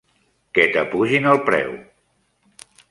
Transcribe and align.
Que 0.57 0.65
t'apugin 0.77 1.29
el 1.35 1.41
preu! 1.51 1.79